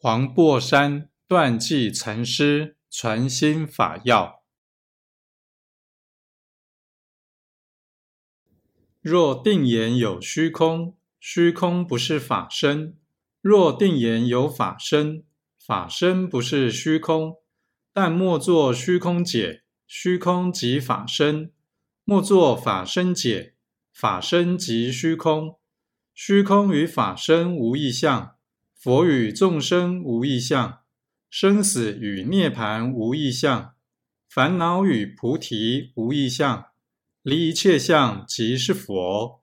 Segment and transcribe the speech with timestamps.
[0.00, 4.44] 黄檗山断际禅师传心法要：
[9.00, 12.92] 若定言有虚空，虚空不是法身；
[13.40, 15.24] 若定言有法身，
[15.58, 17.34] 法身不是虚空。
[17.92, 21.50] 但莫作虚空解，虚空即法身；
[22.04, 23.56] 莫作法身解，
[23.92, 25.58] 法身即虚空。
[26.14, 28.37] 虚空与法身无异相。
[28.80, 30.82] 佛与众生无异相，
[31.28, 33.74] 生死与涅盘无异相，
[34.30, 36.66] 烦恼与菩提无异相，
[37.22, 39.42] 离一切相即是佛。